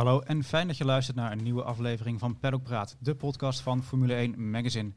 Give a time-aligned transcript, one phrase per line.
[0.00, 3.60] Hallo en fijn dat je luistert naar een nieuwe aflevering van Paddock Praat, de podcast
[3.60, 4.90] van Formule 1 Magazine.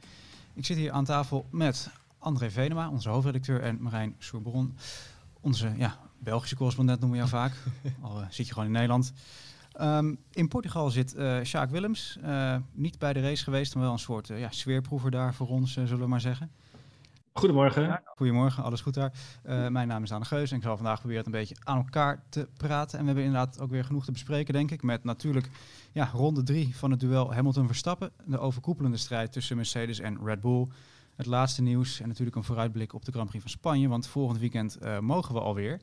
[0.53, 4.77] Ik zit hier aan tafel met André Venema, onze hoofdredacteur, en Marijn Sourbron,
[5.41, 7.63] onze ja, Belgische correspondent noemen we jou vaak.
[8.01, 9.13] Al uh, zit je gewoon in Nederland.
[9.81, 13.93] Um, in Portugal zit uh, Sjaak Willems, uh, niet bij de race geweest, maar wel
[13.93, 16.51] een soort ja, sfeerproever daar voor ons, zullen we maar zeggen.
[17.33, 18.01] Goedemorgen.
[18.05, 19.13] Goedemorgen, alles goed daar.
[19.45, 21.77] Uh, mijn naam is Anne Geus en ik zal vandaag proberen het een beetje aan
[21.77, 22.97] elkaar te praten.
[22.97, 24.83] En we hebben inderdaad ook weer genoeg te bespreken, denk ik.
[24.83, 25.49] Met natuurlijk
[25.91, 28.11] ja, ronde drie van het duel Hamilton-Verstappen.
[28.25, 30.67] De overkoepelende strijd tussen Mercedes en Red Bull.
[31.15, 33.87] Het laatste nieuws en natuurlijk een vooruitblik op de Grand Prix van Spanje.
[33.87, 35.81] Want volgend weekend uh, mogen we alweer.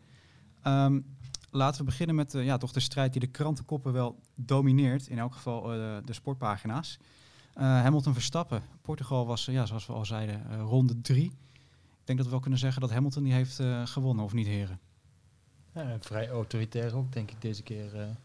[0.67, 1.17] Um,
[1.51, 5.07] laten we beginnen met uh, ja, toch de strijd die de krantenkoppen wel domineert.
[5.07, 5.63] In elk geval
[6.05, 6.99] de sportpagina's.
[7.57, 8.63] Uh, Hamilton Verstappen.
[8.83, 11.33] Portugal was, ja, zoals we al zeiden, uh, ronde drie.
[12.01, 14.81] Ik denk dat we wel kunnen zeggen dat Hamilton die heeft gewonnen, of niet heren?
[15.75, 18.17] Ja, vrij autoritair ook, denk ik, deze keer.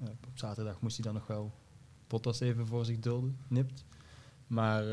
[0.00, 1.52] op zaterdag moest hij dan nog wel
[2.06, 3.84] Bottas even voor zich dulden, nipt.
[4.46, 4.84] Maar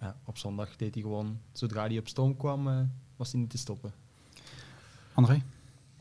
[0.00, 3.58] ja, op zondag deed hij gewoon, zodra hij op stoom kwam, was hij niet te
[3.58, 3.92] stoppen.
[5.14, 5.42] André?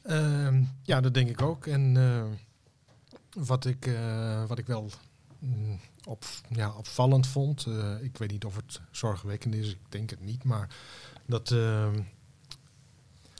[0.02, 1.68] Ehm, ja, dat denk ik ook.
[1.68, 1.98] En
[3.30, 3.98] wat, ik,
[4.48, 4.90] wat ik wel
[5.44, 7.66] mm, op, ja, opvallend vond.
[7.66, 10.44] Uh, ik weet niet of het zorgwekkend is, ik denk het niet.
[10.44, 10.76] Maar
[11.26, 11.94] dat, uh,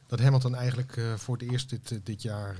[0.08, 2.56] dat Hamilton eigenlijk uh, voor het eerst dit, dit jaar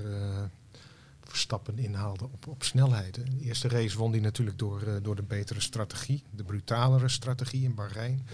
[1.20, 3.14] Verstappen inhaalde op, op snelheid.
[3.14, 6.22] De eerste race won hij natuurlijk door, door de betere strategie.
[6.30, 8.26] De brutalere strategie in Bahrein.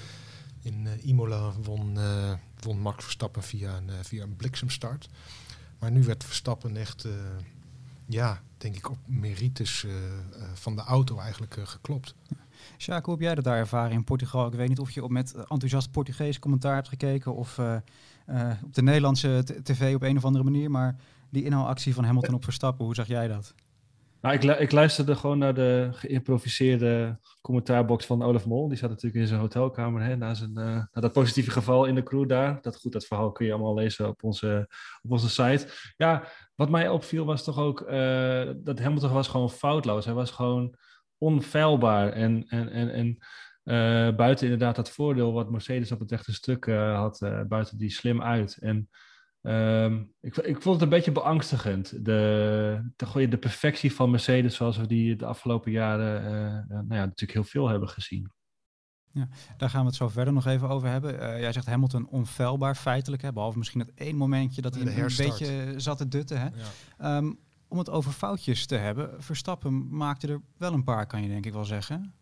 [0.62, 1.98] In Imola won,
[2.60, 5.08] won Max Verstappen via een, via een bliksemstart.
[5.78, 7.06] Maar nu werd Verstappen echt
[8.10, 12.14] ja, denk ik, op merites uh, uh, van de auto eigenlijk uh, geklopt.
[12.78, 14.46] Sjaak, hoe heb jij dat daar ervaren in Portugal?
[14.46, 17.58] Ik weet niet of je op met enthousiast Portugees commentaar hebt gekeken of
[18.64, 20.96] op de Nederlandse tv op een of andere manier, maar
[21.30, 23.54] die inhaalactie van Hamilton op Verstappen, hoe zag jij dat?
[24.20, 28.68] Nou, ik, ik, luisterde gewoon naar de geïmproviseerde commentaarbox van Olaf Mol.
[28.68, 31.94] Die zat natuurlijk in zijn hotelkamer hè, na, zijn, uh, na dat positieve geval in
[31.94, 32.58] de crew daar.
[32.62, 34.68] Dat, goed, dat verhaal kun je allemaal lezen op onze,
[35.02, 35.68] op onze site.
[35.96, 36.28] Ja,
[36.60, 40.04] wat mij opviel was toch ook uh, dat Hamilton was gewoon foutloos.
[40.04, 40.74] Hij was gewoon
[41.18, 42.12] onfeilbaar.
[42.12, 43.16] En, en, en, en
[43.64, 47.18] uh, buiten inderdaad dat voordeel wat Mercedes op het rechte stuk had,
[47.48, 48.58] buiten die slim uit.
[48.60, 48.88] En
[49.42, 52.04] Um, ik, ik, vond het een beetje beangstigend.
[52.04, 56.22] De, de, perfectie van Mercedes, zoals we die de afgelopen jaren
[56.68, 58.30] nou ja, natuurlijk heel veel hebben gezien.
[59.12, 61.14] Ja, daar gaan we het zo verder nog even over hebben.
[61.14, 65.10] Uh, jij zegt Hamilton onfeilbaar feitelijk, hè, behalve misschien dat één momentje dat hij een,
[65.16, 66.40] beetje zat te dutten.
[66.40, 66.48] Hè.
[66.98, 67.16] Ja.
[67.16, 67.38] Um,
[67.68, 71.46] om het over foutjes te hebben, Verstappen maakte er wel een paar, kan je denk
[71.46, 72.14] ik wel zeggen.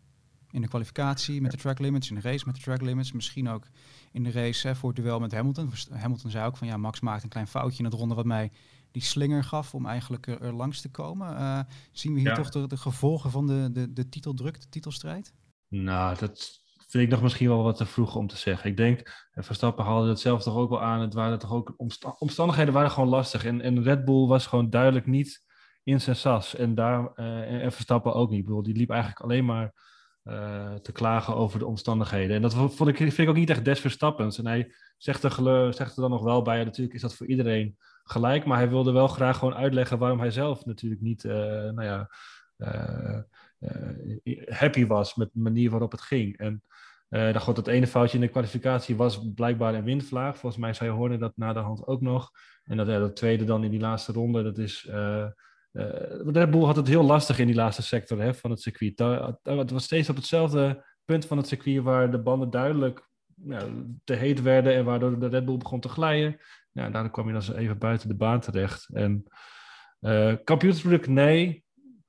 [0.51, 3.49] In de kwalificatie met de track limits, in de race met de track limits, misschien
[3.49, 3.67] ook
[4.11, 5.73] in de race hè, voor het duel met Hamilton.
[5.91, 8.51] Hamilton zei ook van ja, Max maakt een klein foutje in het ronde wat mij
[8.91, 11.31] die slinger gaf om eigenlijk er, er langs te komen.
[11.31, 11.59] Uh,
[11.91, 12.35] zien we hier ja.
[12.35, 15.33] toch de, de, gevolgen van de, de, de titeldruk, de titelstrijd?
[15.67, 18.69] Nou, dat vind ik nog misschien wel wat te vroeg om te zeggen.
[18.69, 21.01] Ik denk, Verstappen haalde het zelf toch ook wel aan.
[21.01, 23.45] Het waren toch ook omsta omstandigheden waren gewoon lastig.
[23.45, 25.43] En, en Red Bull was gewoon duidelijk niet
[25.83, 26.55] in zijn sas.
[26.55, 28.39] En, daar, en Verstappen ook niet.
[28.39, 29.73] Ik bedoel, die liep eigenlijk alleen maar
[30.23, 32.35] uh, te klagen over de omstandigheden.
[32.35, 34.37] En dat vond ik, vind ik ook niet echt des Verstappens.
[34.37, 37.77] En hij zegt er, zegt er dan nog wel bij, natuurlijk is dat voor iedereen
[38.03, 42.09] gelijk, maar hij wilde wel graag gewoon uitleggen waarom hij zelf natuurlijk niet, nou ja,
[44.45, 46.37] happy was met de manier waarop het ging.
[46.37, 46.63] En
[47.09, 50.37] uh, dan, God, dat ene foutje in de kwalificatie was blijkbaar een windvlaag.
[50.37, 52.31] Volgens mij zei Horner dat na de hand ook nog.
[52.63, 54.87] En dat, ja, dat tweede dan in die laatste ronde, dat is...
[54.89, 55.25] Uh,
[56.25, 58.99] Red Bull had het heel lastig in die laatste sector hè, van het circuit.
[59.43, 63.07] Het was steeds op hetzelfde punt van het circuit waar de banden duidelijk
[63.43, 63.67] ja,
[64.03, 66.37] te heet werden en waardoor de Red Bull begon te glijden.
[66.71, 68.89] Ja, daardoor kwam je dan even buiten de baan terecht.
[68.93, 69.23] En
[69.99, 70.35] uh,
[71.07, 71.63] nee,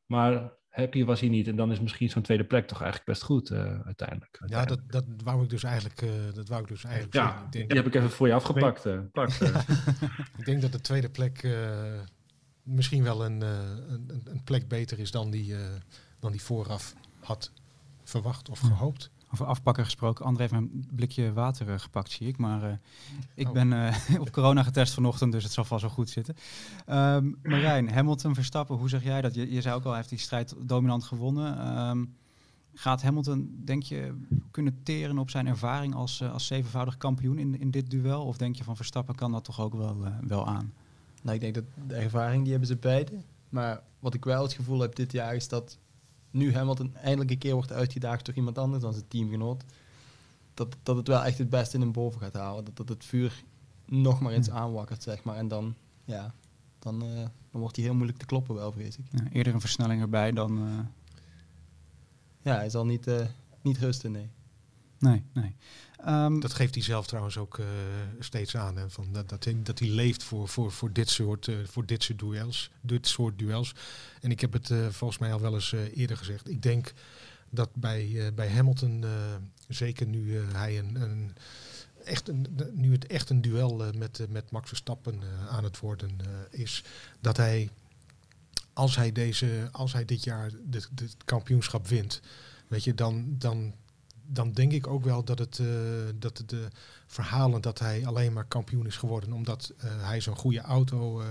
[0.06, 1.48] maar happy was hij niet.
[1.48, 4.64] En dan is misschien zo'n tweede plek toch eigenlijk best goed uh, uiteindelijk, uiteindelijk, Ja,
[4.64, 7.44] dat, dat wou ik dus eigenlijk, uh, dat wou ik dus eigenlijk ja, zeggen.
[7.44, 8.86] Ik denk, die heb ik even voor je afgepakt.
[8.86, 9.00] Uh,
[10.38, 11.48] ik denk dat de tweede plek
[12.62, 15.54] misschien wel een, een, een, plek beter is dan die,
[16.18, 17.52] dan die vooraf had
[18.04, 19.10] verwacht of gehoopt.
[19.32, 20.24] Over afpakken gesproken.
[20.24, 22.38] André heeft een blikje water uh, gepakt, zie ik.
[22.38, 22.72] Maar uh,
[23.34, 23.52] ik oh.
[23.52, 26.36] ben uh, op corona getest vanochtend, dus het zal vast wel goed zitten.
[26.88, 29.34] Um, Marijn, Hamilton, Verstappen, hoe zeg jij dat?
[29.34, 31.78] Je, je zei ook al, hij heeft die strijd dominant gewonnen.
[31.88, 32.14] Um,
[32.74, 34.14] gaat Hamilton, denk je,
[34.50, 38.24] kunnen teren op zijn ervaring als, als zevenvoudig kampioen in, in dit duel?
[38.24, 39.96] Of denk je van Verstappen kan dat toch ook wel,
[40.26, 40.72] wel aan?
[41.22, 43.12] Nou, ik denk dat de ervaring, die hebben ze beide.
[43.48, 45.78] Maar wat ik wel het gevoel heb dit jaar is dat
[46.30, 49.64] nu Hamilton eindelijk een keer wordt uitgedaagd door iemand anders dan zijn teamgenoot,
[50.54, 52.64] dat, dat het wel echt het beste in hem boven gaat halen.
[52.64, 53.44] Dat, dat het vuur
[53.84, 55.36] nog maar eens aanwakkert, zeg maar.
[55.36, 55.74] En dan,
[56.04, 56.34] ja,
[56.78, 57.08] dan, eh,
[57.50, 59.04] dan wordt hij heel moeilijk te kloppen wel, vrees ik.
[59.10, 60.58] Ja, eerder een versnelling erbij dan...
[60.58, 60.78] eh,
[62.42, 63.26] Ja, hij zal niet, eh,
[63.62, 64.28] niet rusten, nee.
[64.98, 65.56] nee, nee.
[66.04, 67.66] Ehm, Dat geeft hij zelf trouwens ook eh,
[68.18, 68.76] steeds aan.
[68.76, 71.86] Hè, van dat, dat, hij, dat hij leeft voor, voor, voor, dit soort, eh, voor
[71.86, 72.70] dit soort duels.
[72.80, 73.74] Dit soort duels.
[74.20, 76.48] En ik heb het eh, volgens mij al wel eens eerder gezegd.
[76.48, 76.92] Ik denk
[77.50, 79.04] dat bij, bij Hamilton,
[79.68, 81.34] zeker nu hij een, een
[82.04, 86.10] echt een, nu het echt een duel met, met Max Verstappen aan het worden
[86.50, 86.84] is,
[87.20, 87.70] dat hij
[88.72, 90.50] als hij deze, als hij dit jaar
[91.00, 92.20] het kampioenschap wint,
[92.68, 93.74] weet je, dan, dan,
[94.32, 95.66] dan denk ik ook wel dat het eh,
[96.14, 96.68] dat de
[97.06, 101.26] verhalen dat hij alleen maar kampioen is geworden, omdat eh, hij zo'n goede auto eh,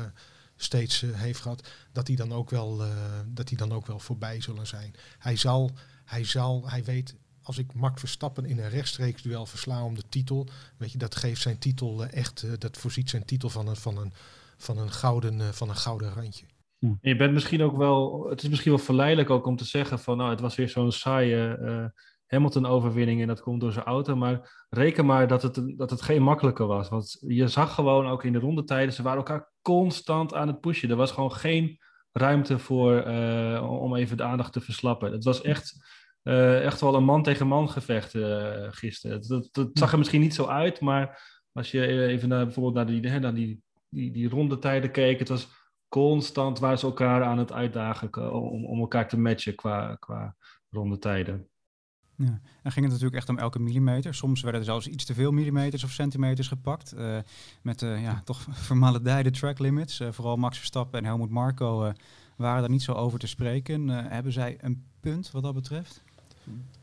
[0.56, 2.90] steeds heeft gehad, dat die dan ook wel eh,
[3.28, 4.94] dat die dan ook wel voorbij zullen zijn.
[5.20, 5.72] Hij zal,
[6.06, 7.16] hij zal, hij weet.
[7.42, 10.48] Als ik Max Verstappen in een rechtstreeks duel versla om de titel,
[10.78, 14.14] weet je, dat geeft zijn titel echt, dat voorziet zijn titel van een, van een,
[14.58, 16.46] van een, gouden, van een gouden randje.
[16.80, 20.00] En je bent misschien ook wel, het is misschien wel verleidelijk ook om te zeggen
[20.00, 21.86] van nou, het was weer zo'n saaie eh,
[22.30, 24.16] Hamilton-overwinning en dat komt door zijn auto.
[24.16, 26.90] Maar reken maar dat het, dat het geen makkelijke was.
[26.90, 30.90] Want je zag gewoon ook in de rondetijden, ze waren elkaar constant aan het pushen.
[30.90, 31.80] Er was gewoon geen
[32.12, 35.12] ruimte voor eh, om even de aandacht te verslappen.
[35.12, 35.88] Het was echt,
[36.22, 39.28] eh, echt wel een man tegen man gevecht eh, gisteren.
[39.28, 41.22] Dat, dat zag er misschien niet zo uit, maar
[41.52, 45.48] als je even naar, bijvoorbeeld naar die, naar die, die, die rondetijden keek, het was
[45.88, 50.36] constant waar ze elkaar aan het uitdagen om, om elkaar te matchen qua, qua
[50.70, 51.49] rondetijden.
[52.20, 52.40] Ja.
[52.64, 54.16] Dan ging het natuurlijk echt om elke millimeter.
[54.16, 56.94] Soms werden er zelfs iets te veel millimeters of centimeters gepakt.
[56.94, 57.18] eh,
[57.62, 60.00] met eh, ja, toch vermaledijde track limits.
[60.00, 61.94] Eh, vooral Max Verstappen en Helmut Marko eh,
[62.36, 63.88] waren daar niet zo over te spreken.
[63.88, 66.04] Hebben zij een punt wat dat betreft?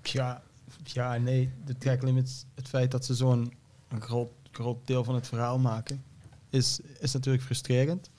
[0.03, 0.43] Ja,
[0.83, 3.53] ja, nee, de track limits, het feit dat ze zo'n
[3.99, 6.03] groot, groot deel van het verhaal maken,
[6.51, 8.11] is, is natuurlijk frustrerend.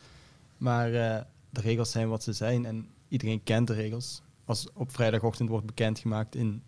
[0.57, 0.91] Maar
[1.49, 4.21] de regels zijn wat ze zijn en iedereen kent de regels.
[4.45, 6.61] Als op vrijdagochtend wordt bekendgemaakt in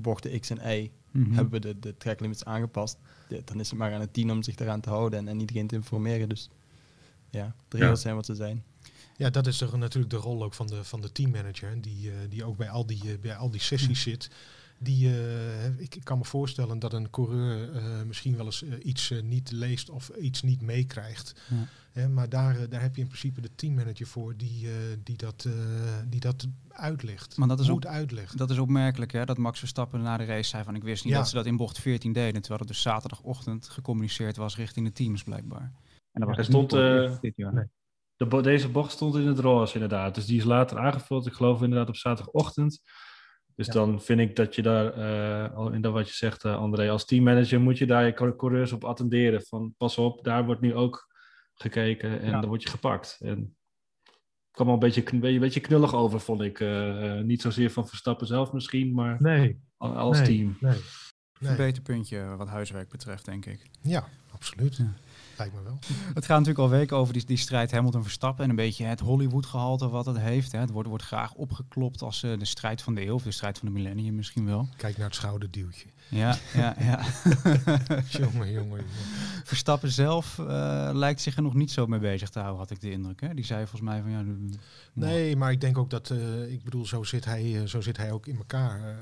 [0.00, 1.32] bochten X en Y, Mhm.
[1.32, 2.98] hebben we de, de track limits aangepast.
[3.44, 5.66] Dan is het maar aan het team om zich daaraan te houden en, en iedereen
[5.66, 6.28] te informeren.
[6.28, 6.50] Dus
[7.30, 7.82] ja, de Ja.
[7.82, 8.64] regels zijn wat ze zijn.
[9.16, 12.16] Ja, dat is toch natuurlijk de rol ook van de, van de teammanager, die, eh,
[12.28, 14.30] die ook bij al die, eh, bij al die sessies zit.
[14.78, 18.72] Die, eh, ik, ik kan me voorstellen dat een coureur eh, misschien wel eens eh,
[18.82, 21.40] iets niet leest of iets niet meekrijgt.
[21.50, 21.66] Ja.
[21.92, 25.44] Hè, maar daar, daar heb je in principe de teammanager voor die, eh, die, dat,
[25.44, 25.52] eh,
[26.08, 27.36] die dat uitlegt.
[27.36, 28.38] Maar dat is moet uitleggen.
[28.38, 31.12] Dat is opmerkelijk, hè, dat Max Verstappen na de race zei van ik wist niet
[31.12, 31.18] Ja.
[31.18, 34.92] dat ze dat in bocht 14 deden, terwijl het dus zaterdagochtend gecommuniceerd was richting de
[34.92, 35.72] teams blijkbaar.
[36.12, 37.54] En dat Er was dus stond, eh, dit jaar.
[37.54, 37.64] nee.
[38.16, 40.14] De bo- deze bocht stond in het roze inderdaad.
[40.14, 41.26] Dus die is later aangevuld.
[41.26, 42.80] Ik geloof inderdaad op zaterdagochtend.
[43.56, 43.72] Dus Ja.
[43.72, 46.90] dan vind ik dat je daar, eh, al in dat wat je zegt eh, André,
[46.90, 49.42] als teammanager moet je daar je cour- coureurs op attenderen.
[49.42, 51.14] Van pas op, daar wordt nu ook
[51.54, 52.40] gekeken en Ja.
[52.40, 53.16] dan word je gepakt.
[53.20, 53.38] En
[54.02, 56.60] het kwam al een beetje, een beetje knullig over, vond ik.
[56.60, 60.56] Eh, niet zozeer van Verstappen zelf misschien, maar Nee, al- als nee, team.
[60.60, 60.72] nee.
[60.72, 60.78] Een
[61.46, 61.54] nee.
[61.54, 63.66] verbeterpuntje wat huiswerk betreft, denk ik.
[63.82, 64.76] Ja, absoluut.
[64.76, 64.92] Ja.
[65.38, 65.78] Lijkt me wel.
[66.14, 69.88] Het gaat natuurlijk al weken over die, die strijd Hamilton-Verstappen en een beetje het Hollywood-gehalte
[69.88, 70.52] wat het heeft.
[70.52, 70.58] Hè.
[70.58, 73.58] Het wordt, wordt graag opgeklopt als eh, de strijd van de eeuw, of de strijd
[73.58, 74.68] van de millennium misschien wel.
[74.76, 75.86] Kijk naar het schouderduwtje.
[76.08, 77.04] Ja, ja, ja.
[78.20, 78.84] jongen, jongen, jongen.
[79.44, 82.80] Verstappen zelf eh, lijkt zich er nog niet zo mee bezig te houden, had ik
[82.80, 83.20] de indruk.
[83.20, 83.34] Hè.
[83.34, 84.24] Die zei volgens mij van ja...
[84.92, 88.12] Nee, maar ik denk ook dat, eh, ik bedoel, zo zit hij, zo zit hij
[88.12, 88.96] ook in elkaar.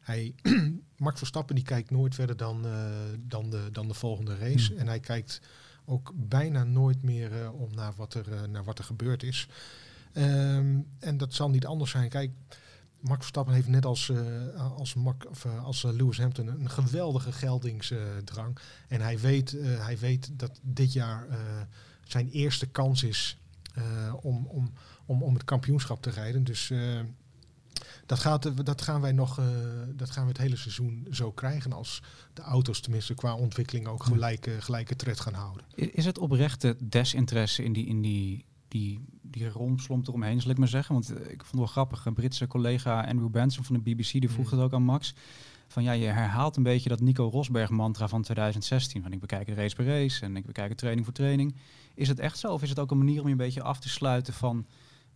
[0.00, 0.34] Hij,
[0.96, 2.66] Max Verstappen die kijkt nooit verder dan,
[3.18, 4.72] dan, de, dan de volgende race.
[4.72, 4.80] Hmm.
[4.80, 5.40] En hij kijkt
[5.86, 9.48] ook bijna nooit meer eh, om naar wat, er, eh, naar wat er gebeurd is.
[10.12, 12.08] Ehm, en dat zal niet anders zijn.
[12.08, 12.30] Kijk,
[13.00, 18.58] Max Verstappen heeft net als, eh, als, Mac, of, als Lewis Hampton een geweldige geldingsdrang.
[18.88, 21.26] en hij weet, hij weet dat dit jaar
[22.04, 23.38] zijn eerste kans is
[24.20, 24.72] om, om,
[25.06, 26.44] om, om het kampioenschap te rijden.
[26.44, 26.72] Dus
[28.06, 29.44] dat, gaat, dat, gaan wij nog, eh,
[29.94, 34.04] dat gaan we het hele seizoen zo krijgen als de auto's tenminste qua ontwikkeling ook
[34.04, 35.64] gelijke, gelijke tred gaan houden.
[35.74, 40.68] Is het oprechte desinteresse in die, in die, die, die romslomp eromheen, zal ik maar
[40.68, 40.94] zeggen?
[40.94, 44.10] Want eh, ik vond het wel grappig, een Britse collega Andrew Benson van de BBC,
[44.10, 44.56] die vroeg Mm.
[44.56, 45.14] het ook aan Max.
[45.68, 49.02] Van ja, je herhaalt een beetje dat Nico Rosberg mantra van 2016.
[49.02, 51.54] Van ik bekijk het race per race en ik bekijk het training voor training.
[51.94, 52.52] Is het echt zo?
[52.52, 54.66] Of is het ook een manier om je een beetje af te sluiten van,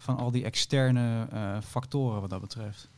[0.01, 2.89] van al die externe eh, factoren wat dat betreft?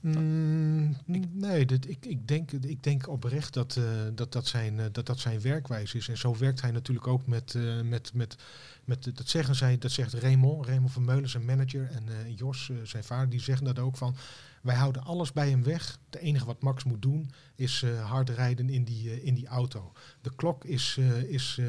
[0.00, 0.96] Mm,
[1.32, 5.06] nee, dit, ik, ik, denk, ik denk oprecht dat, uh, dat, dat, zijn, uh, dat
[5.06, 6.08] dat zijn werkwijze is.
[6.08, 8.36] En zo werkt hij natuurlijk ook met, met, met,
[8.84, 13.04] met dat zeggen zij, dat zegt Raymond, Raymond van Meulen, zijn manager, en Jos, zijn
[13.04, 14.16] vader, die zeggen dat ook van.
[14.62, 15.98] Wij houden alles bij hem weg.
[16.10, 19.92] Het enige wat Max moet doen is hard rijden in die, in die auto.
[20.20, 21.60] De klok is, is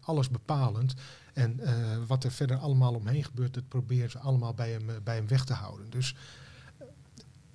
[0.00, 0.94] alles bepalend.
[1.32, 1.60] En
[2.06, 5.44] wat er verder allemaal omheen gebeurt, dat proberen ze allemaal bij hem, bij hem weg
[5.44, 5.90] te houden.
[5.90, 6.16] Dus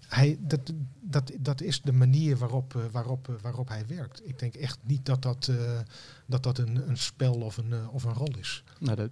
[0.08, 4.28] hij, dat, dat, dat is de manier waarop, waarop, waarop hij werkt.
[4.28, 5.52] Ik denk echt niet dat dat,
[6.26, 8.64] dat, dat een, een spel of een, of een rol is.
[8.80, 9.12] Nou, dat,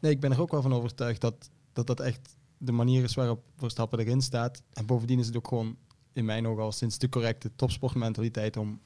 [0.00, 3.14] nee, ik ben er ook wel van overtuigd dat, dat dat echt de manier is
[3.14, 4.62] waarop Verstappen erin staat.
[4.72, 5.76] En bovendien is het ook gewoon
[6.12, 8.80] in mijn ogen al sinds de correcte topsportmentaliteit om...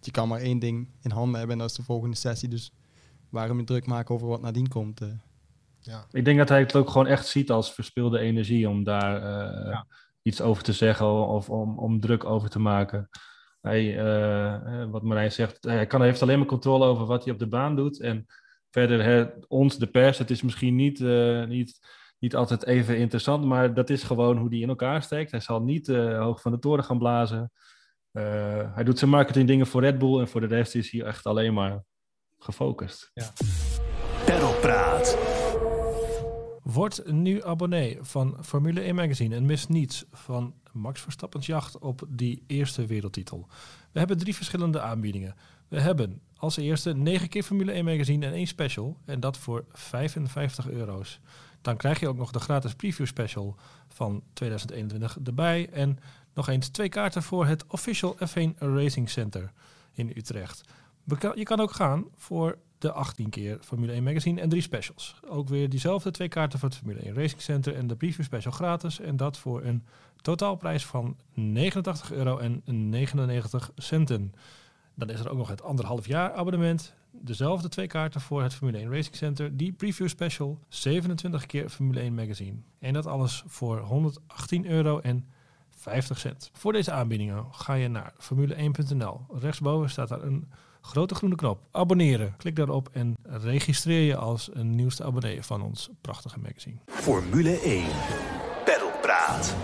[0.00, 2.48] Je kan maar één ding in handen hebben en dat is de volgende sessie.
[2.48, 2.72] Dus
[3.32, 5.00] waarom je druk maken over wat nadien komt...
[5.84, 6.06] Ja.
[6.10, 9.20] Ik denk dat hij het ook gewoon echt ziet als verspilde energie om daar...
[9.68, 9.86] Ja
[10.22, 13.08] iets over te zeggen of om, om druk over te maken.
[13.60, 17.38] Hij, uh, wat Marijn zegt, hij kan, heeft alleen maar controle over wat hij op
[17.38, 18.00] de baan doet.
[18.00, 18.26] En
[18.70, 21.78] verder, hè, ons, de pers, het is misschien niet, uh, niet,
[22.18, 25.30] niet altijd even interessant, maar dat is gewoon hoe hij in elkaar steekt.
[25.30, 27.52] Hij zal niet uh, hoog van de toren gaan blazen.
[28.74, 31.26] hij doet zijn marketing dingen voor Red Bull en voor de rest is hij echt
[31.26, 31.82] alleen maar
[32.42, 33.10] gefocust.
[33.14, 33.32] Ja.
[34.60, 35.18] Praat.
[36.62, 42.02] Word nu abonnee van Formule 1 Magazine en mis niets van Max Verstappen's jacht op
[42.08, 43.46] die eerste wereldtitel.
[43.92, 45.34] We hebben drie verschillende aanbiedingen.
[45.68, 49.64] We hebben als eerste 9 keer Formule 1 Magazine en één special en dat voor
[49.68, 51.20] 55 euro's.
[51.60, 53.56] Dan krijg je ook nog de gratis preview special
[53.88, 55.98] van 2021 erbij en
[56.34, 59.52] nog eens twee kaarten voor het Official F1 Racing Center
[59.92, 60.62] in Utrecht.
[61.34, 65.20] Je kan ook gaan voor de 18 keer Formule 1 Magazine en drie specials.
[65.28, 68.52] Ook weer diezelfde twee kaarten voor het Formule 1 Racing Center en de preview special
[68.52, 69.00] gratis.
[69.00, 69.84] En dat voor een
[70.20, 74.34] totaalprijs van 89 euro en 99 centen.
[74.94, 76.94] Dan is er ook nog het anderhalf jaar abonnement.
[77.10, 79.56] Dezelfde twee kaarten voor het Formule 1 Racing Center.
[79.56, 82.56] Die preview special, 27 keer Formule 1 Magazine.
[82.78, 85.26] En dat alles voor 118 euro en
[85.70, 86.50] 50 cent.
[86.52, 89.20] Voor deze aanbiedingen ga je naar formule1.nl.
[89.30, 90.48] Rechtsboven staat daar een
[90.82, 91.66] grote groene knop.
[91.70, 92.34] Abonneren.
[92.36, 96.76] Klik daarop en registreer je als een nieuwste abonnee van ons prachtige magazine.
[96.86, 97.84] Formule 1.
[98.64, 99.56] Pedalpraat.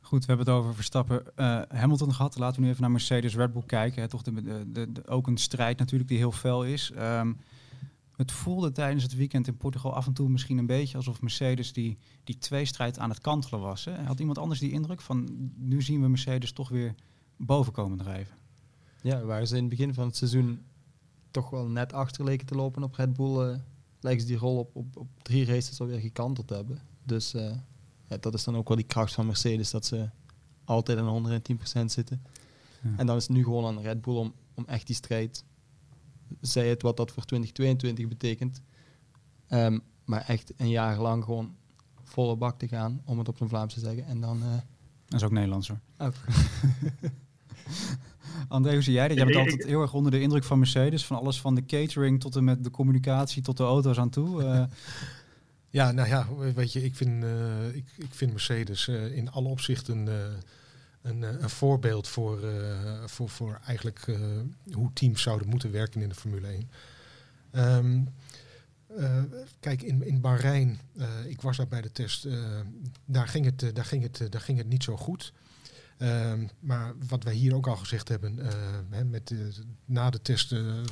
[0.00, 2.38] Goed, we hebben het over Verstappen uh, Hamilton gehad.
[2.38, 4.02] Laten we nu even naar Mercedes Red Bull kijken.
[4.02, 4.08] Hè.
[4.08, 4.42] Toch de,
[4.72, 6.92] de, de, ook een strijd natuurlijk die heel fel is.
[6.98, 7.38] Um,
[8.16, 11.72] het voelde tijdens het weekend in Portugal af en toe misschien een beetje alsof Mercedes
[11.72, 13.84] die, die tweestrijd aan het kantelen was.
[13.84, 14.02] Hè.
[14.02, 16.94] Had iemand anders die indruk van nu zien we Mercedes toch weer
[17.36, 18.36] boven komen drijven?
[19.02, 20.62] Ja, waar ze in het begin van het seizoen
[21.30, 23.56] toch wel net achter leken te lopen op Red Bull, uh,
[24.00, 26.80] lijken ze die rol op, op, op drie races alweer gekanteld hebben.
[27.04, 27.54] Dus uh,
[28.08, 30.08] ja, dat is dan ook wel die kracht van Mercedes, dat ze
[30.64, 31.40] altijd aan
[31.80, 32.22] 110% zitten.
[32.82, 32.90] Ja.
[32.96, 35.44] En dan is het nu gewoon aan Red Bull om, om echt die strijd,
[36.40, 38.60] zij het wat dat voor 2022 betekent,
[39.48, 41.54] um, maar echt een jaar lang gewoon
[42.02, 44.06] volle bak te gaan, om het op zijn Vlaams te zeggen.
[44.06, 44.42] En dan...
[44.42, 44.52] Uh,
[45.04, 45.80] dat is ook Nederlands hoor.
[45.98, 46.14] Ook.
[48.48, 49.16] André, hoe zie jij dat?
[49.16, 51.06] Jij bent altijd heel erg onder de indruk van Mercedes.
[51.06, 54.42] Van alles van de catering tot en met de communicatie tot de auto's aan toe.
[54.42, 54.64] Uh.
[55.70, 59.48] Ja, nou ja, weet je, ik vind, uh, ik, ik vind Mercedes uh, in alle
[59.48, 60.06] opzichten
[61.02, 62.38] een, een voorbeeld voor,
[63.06, 64.18] voor, voor eigenlijk
[64.72, 66.70] hoe teams zouden moeten werken in de Formule 1.
[67.52, 68.08] Um,
[68.96, 69.24] ehm,
[69.60, 70.80] kijk, in, in Bahrein,
[71.28, 72.28] ik was daar bij de test,
[73.04, 75.32] daar, ging het, daar, ging het, daar ging het niet zo goed.
[75.98, 78.48] Ehm, maar wat wij hier ook al gezegd hebben, uh,
[78.90, 79.34] hè, met,
[79.84, 80.84] na de testen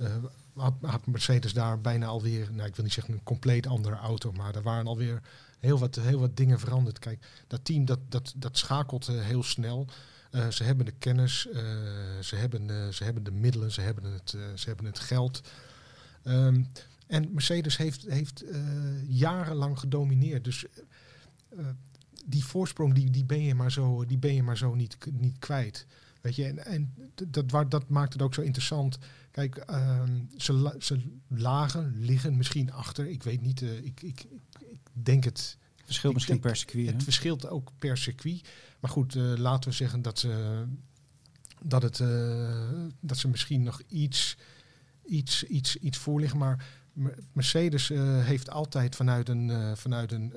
[0.00, 0.08] uh,
[0.54, 4.32] had, had, Mercedes daar bijna alweer, nou ik wil niet zeggen een compleet andere auto,
[4.32, 5.22] maar er waren alweer
[5.58, 6.98] heel wat, heel wat dingen veranderd.
[6.98, 9.86] Kijk, dat team dat, dat, dat schakelt heel snel.
[10.50, 11.40] ze hebben de kennis,
[12.20, 15.40] ze, hebben, ze hebben de middelen, ze hebben het, ze hebben het geld.
[16.24, 16.68] Um,
[17.06, 18.44] en Mercedes heeft, heeft
[19.06, 20.44] jarenlang gedomineerd.
[20.44, 20.66] Dus
[22.28, 25.38] die voorsprong die, die ben je maar zo, die ben je maar zo niet, niet
[25.38, 25.86] kwijt.
[26.20, 26.94] Weet je, en, en
[27.28, 28.98] dat, dat maakt het ook zo interessant.
[29.30, 30.02] Kijk, uh,
[30.36, 33.06] ze, ze lagen, liggen misschien achter.
[33.06, 34.26] Ik weet niet, uh, ik, ik,
[34.58, 35.56] ik, denk het.
[35.84, 36.86] Verschilt misschien per circuit.
[36.86, 38.48] Het verschilt ook per circuit.
[38.80, 40.64] Maar goed, uh, laten we zeggen dat ze,
[41.62, 42.70] dat het, uh,
[43.00, 44.36] dat ze misschien nog iets,
[45.04, 46.38] iets, iets, iets voor liggen.
[46.38, 46.66] Maar
[47.32, 47.88] Mercedes
[48.22, 50.32] heeft altijd vanuit een, vanuit een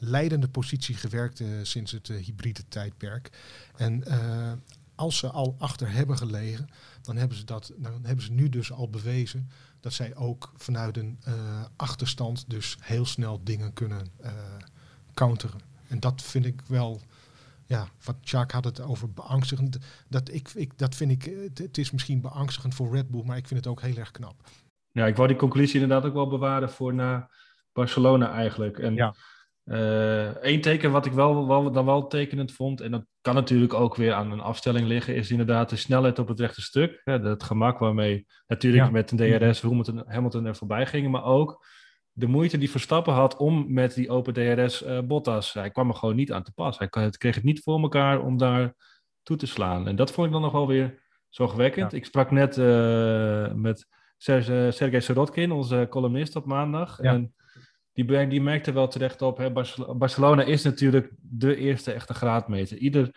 [0.00, 3.30] leidende positie gewerkt uh, sinds het uh, hybride tijdperk.
[3.76, 4.52] En uh,
[4.94, 6.68] als ze al achter hebben gelegen,
[7.02, 10.96] dan hebben ze, dat, dan hebben ze nu dus al bewezen dat zij ook vanuit
[10.96, 11.18] een
[11.76, 14.06] achterstand dus heel snel dingen kunnen,
[15.14, 15.60] counteren.
[15.88, 17.00] En dat vind ik wel,
[17.66, 19.78] ja, wat Jacques had het over beangstigend.
[20.08, 23.24] Dat, ik, ik, dat vind ik, eh, het, het is misschien beangstigend voor Red Bull,
[23.24, 24.34] maar ik vind het ook heel erg knap.
[24.92, 27.30] Ja, ik wou die conclusie inderdaad ook wel bewaren voor na
[27.72, 28.78] Barcelona eigenlijk.
[28.78, 29.14] En Ja.
[30.40, 33.96] Eén teken wat ik wel, wel, dan wel tekenend vond, en dat kan natuurlijk ook
[33.96, 37.00] weer aan een afstelling liggen, is inderdaad de snelheid op het rechte stuk.
[37.04, 38.90] Hè, het gemak waarmee natuurlijk Ja.
[38.90, 41.66] met een DRS Hamilton, Hamilton er voorbij gingen, maar ook
[42.12, 45.52] de moeite die Verstappen had om met die open DRS eh, Bottas.
[45.52, 46.78] Hij kwam er gewoon niet aan te pas.
[46.78, 48.74] Hij kreeg het niet voor elkaar om daar
[49.22, 49.88] toe te slaan.
[49.88, 50.98] En dat vond ik dan nog wel weer
[51.28, 51.92] zorgwekkend.
[51.92, 53.86] Ik sprak net eh, met
[54.16, 57.02] Serge, Sergej Sirotkin, onze columnist op maandag.
[57.02, 57.12] Ja.
[57.12, 57.34] En
[57.92, 62.76] die, die merkte wel terecht op, hè, Barcel- Barcelona is natuurlijk de eerste echte graadmeter.
[62.76, 63.10] Ieder,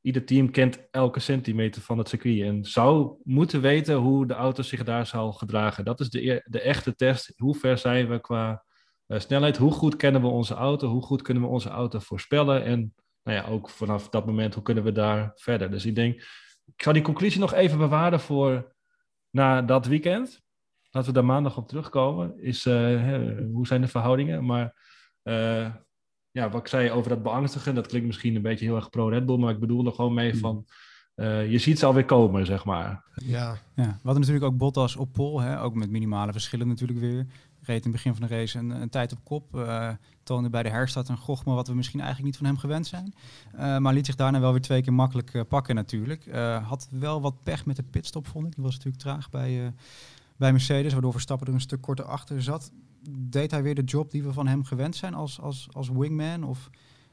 [0.00, 4.62] ieder team kent elke centimeter van het circuit en zou moeten weten hoe de auto
[4.62, 5.84] zich daar zal gedragen.
[5.84, 7.32] Dat is de, de echte test.
[7.36, 8.64] Hoe ver zijn we qua
[9.06, 9.56] eh, snelheid?
[9.56, 10.88] Hoe goed kennen we onze auto?
[10.88, 12.64] Hoe goed kunnen we onze auto voorspellen?
[12.64, 15.70] En nou ja, ook vanaf dat moment, hoe kunnen we daar verder?
[15.70, 16.14] Dus ik denk,
[16.74, 18.74] ik zou die conclusie nog even bewaren voor
[19.30, 20.41] na dat weekend.
[20.92, 22.42] Laten we daar maandag op terugkomen.
[22.42, 24.44] Is, eh, hè, hoe zijn de verhoudingen?
[24.44, 24.74] Maar
[25.22, 25.66] eh,
[26.30, 29.26] ja, wat ik zei over dat beangstigen, dat klinkt misschien een beetje heel erg pro-Red
[29.26, 30.66] Bull, maar ik bedoel er gewoon mee van,
[31.14, 33.04] eh, je ziet ze alweer komen, zeg maar.
[33.14, 37.00] Ja, Ja, we hadden natuurlijk ook Bottas op pole, hè, ook met minimale verschillen natuurlijk
[37.00, 37.26] weer.
[37.64, 39.56] Reed in het begin van de race een, een tijd op kop.
[39.56, 39.88] eh,
[40.22, 43.14] toonde bij de herstart een gochme wat we misschien eigenlijk niet van hem gewend zijn.
[43.52, 46.26] Eh, maar liet zich daarna wel weer twee keer makkelijk pakken natuurlijk.
[46.26, 48.54] Eh, had wel wat pech met de pitstop, vond ik.
[48.54, 49.72] Die was natuurlijk traag bij, eh,
[50.42, 52.70] bij Mercedes, waardoor Verstappen er een stuk korter achter zat.
[53.10, 56.44] Deed hij weer de job die we van hem gewend zijn als, als, als wingman?
[56.44, 56.70] Of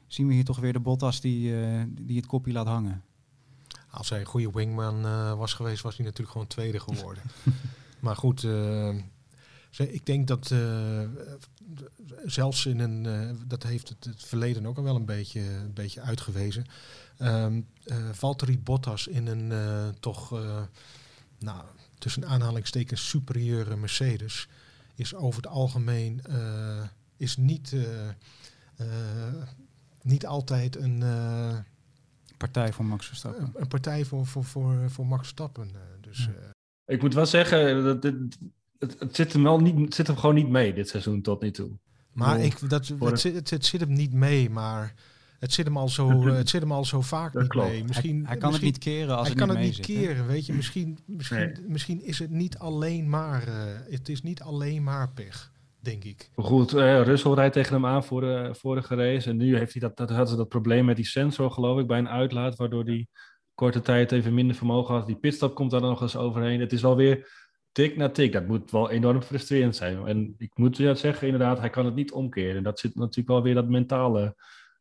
[0.07, 3.03] zien we hier toch weer de Bottas die, eh, die het kopje laat hangen?
[3.91, 7.23] als hij een goede wingman eh, was geweest, was hij natuurlijk gewoon tweede geworden.
[7.99, 8.95] maar goed, eh,
[9.77, 10.53] ik denk dat
[12.25, 13.07] zelfs in een,
[13.47, 16.65] dat heeft het, het verleden ook al wel een beetje, een beetje uitgewezen.
[17.17, 17.47] Eh,
[18.11, 19.53] Valtteri Bottas in een
[19.99, 20.41] toch,
[21.39, 21.63] nou,
[21.97, 24.47] tussen aanhalingstekens superieure Mercedes
[24.95, 26.83] is over het algemeen eh,
[27.17, 28.07] is niet, eh,
[28.75, 29.43] eh,
[30.01, 31.57] niet altijd een, eh,
[32.37, 33.41] Partij voor Max Verstappen.
[33.43, 35.67] een, een partij voor, voor, voor, voor Max Stappen.
[35.75, 36.31] eh, dus Ja.
[36.85, 38.37] eh, Ik moet wel zeggen, dat, het,
[38.79, 41.41] het, het zit, hem wel niet, het zit hem gewoon niet mee dit seizoen tot
[41.41, 41.71] nu toe.
[42.13, 44.93] Maar ik, dat, het, het zit hem niet mee, maar
[45.39, 47.69] het zit hem al zo, eh, het zit hem al zo vaak dat niet klopt.
[47.69, 47.83] mee.
[47.83, 49.97] Misschien, hij, hij kan misschien, het niet keren als hij het kan niet het niet
[49.97, 50.53] keren, weet je.
[50.53, 51.53] Misschien, misschien, Nee.
[51.67, 53.53] misschien is het niet alleen maar, eh,
[53.89, 56.29] het is niet alleen maar pech, denk ik.
[56.35, 59.29] Goed, eh, Russell rijdt tegen hem aan voor de vorige race.
[59.29, 61.87] En nu heeft hij dat, dat, had ze dat probleem met die sensor, geloof ik,
[61.87, 62.55] bij een uitlaat.
[62.55, 63.07] Waardoor hij
[63.53, 65.05] korte tijd even minder vermogen had.
[65.07, 66.59] Die pitstop komt daar nog eens overheen.
[66.59, 68.31] Het is wel weer tik na tik.
[68.33, 70.07] Dat moet wel enorm frustrerend zijn.
[70.07, 72.63] En ik moet ja zeggen, inderdaad, hij kan het niet omkeren.
[72.63, 74.35] Dat zit natuurlijk wel weer dat mentale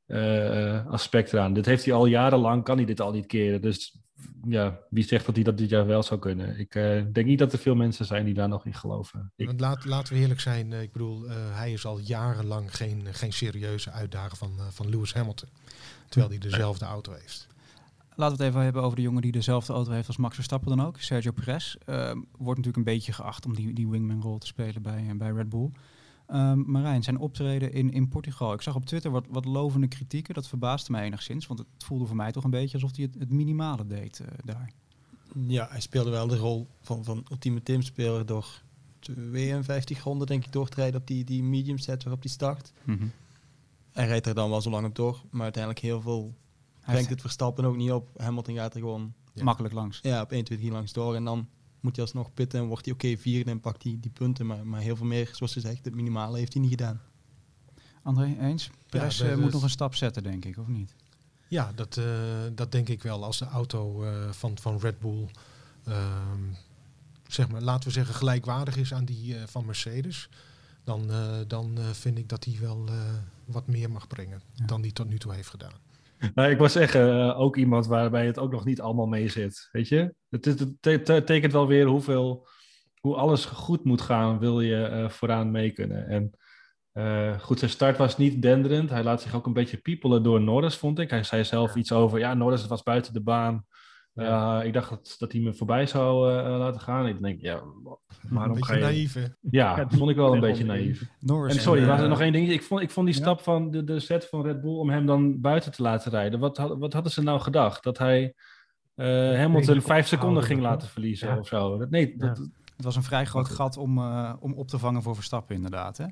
[0.08, 1.52] eh, aspect eraan.
[1.52, 3.60] Dit heeft hij al jarenlang, kan hij dit al niet keren.
[3.60, 3.98] Dus
[4.44, 6.58] ja, wie zegt dat hij dat dit jaar wel zou kunnen?
[6.58, 9.32] Ik eh, denk niet dat er veel mensen zijn die daar nog in geloven.
[9.36, 12.76] Ik, Want laat, laten we eerlijk zijn, eh, ik bedoel, eh, hij is al jarenlang
[12.76, 15.48] geen, geen serieuze uitdager van, eh, van Lewis Hamilton.
[16.08, 17.46] Terwijl hij dezelfde auto heeft.
[18.18, 20.76] Laten we het even hebben over de jongen die dezelfde auto heeft als Max Verstappen
[20.76, 21.00] dan ook.
[21.00, 21.74] Sergio Perez.
[21.74, 25.30] Ehm, wordt natuurlijk een beetje geacht om die, die wingman-rol te spelen bij, eh, bij
[25.30, 25.70] Red Bull.
[26.28, 28.52] Ehm Marijn, zijn optreden in, in Portugal.
[28.52, 30.34] Ik zag op Twitter wat, wat lovende kritieken.
[30.34, 31.46] Dat verbaasde mij enigszins.
[31.46, 34.26] Want het voelde voor mij toch een beetje alsof hij het, het minimale deed eh,
[34.44, 34.72] daar.
[35.46, 38.62] Ja, hij speelde wel de rol van, van ultieme teamspeler door
[38.98, 42.72] 52 ronden denk ik door te rijden op die, die medium set waarop hij start.
[43.92, 46.34] Hij rijdt er dan wel zo lang op door, maar uiteindelijk heel veel
[46.80, 48.08] Hij brengt het Verstappen ook niet op.
[48.16, 49.44] Hamilton gaat er gewoon Ja.
[49.44, 49.98] makkelijk langs.
[50.02, 51.48] ja, op 1, 2, 3 langs door en dan
[51.80, 54.46] moet hij alsnog pitten en wordt hij oké vierde en pakt hij die punten.
[54.46, 57.00] Maar, maar heel veel meer, zoals zegt, het minimale heeft hij niet gedaan.
[58.02, 58.70] André, eens?
[58.88, 60.94] Perez eh, is- moet nog een stap zetten, denk ik, of niet?
[61.48, 62.04] Ja, dat, eh,
[62.54, 63.24] dat denk ik wel.
[63.24, 65.28] Als de auto eh, van, van Red Bull,
[65.84, 66.42] ehm,
[67.26, 70.28] zeg maar, laten we zeggen, gelijkwaardig is aan die eh, van Mercedes,
[70.84, 72.94] dan, eh, dan eh, vind ik dat hij wel eh,
[73.44, 74.64] wat meer mag brengen Ja.
[74.66, 75.72] dan die tot nu toe heeft gedaan.
[76.34, 79.68] Nou, ik wil zeggen, eh, ook iemand waarbij het ook nog niet allemaal mee zit.
[79.72, 80.14] Weet je?
[80.28, 82.48] Het, is, het te- te- tekent wel weer hoeveel,
[83.00, 86.08] hoe alles goed moet gaan, wil je eh, vooraan mee kunnen.
[86.08, 86.30] En
[86.92, 88.90] eh, goed, zijn start was niet denderend.
[88.90, 91.10] Hij laat zich ook een beetje piepelen door Norris, vond ik.
[91.10, 93.66] Hij zei zelf iets over, ja, Norris was buiten de baan.
[94.22, 94.60] Ja.
[94.60, 97.06] Eh, ik dacht dat, dat hij me voorbij zou eh, laten gaan.
[97.06, 97.96] Ik denk, ja, een
[98.28, 98.82] waarom beetje ga je...
[98.84, 99.24] naïef, hè?
[99.40, 101.02] Ja, dat vond ik wel een beetje naïef.
[101.20, 101.56] Norris.
[101.56, 102.50] En sorry, eh, was er nog één ding.
[102.50, 103.20] Ik vond, ik vond die Ja.
[103.22, 106.38] stap van de, de set van Red Bull om hem dan buiten te laten rijden.
[106.40, 107.82] Wat, had- wat hadden ze nou gedacht?
[107.82, 108.34] Dat hij
[108.94, 111.38] eh Hamilton vijf seconden ging laten verliezen Ja.
[111.38, 111.78] of zo?
[111.78, 112.36] Dat, nee, dat,
[112.76, 115.96] Het was een vrij groot gat om, eh, om op te vangen voor Verstappen, inderdaad.
[115.96, 116.04] Hè?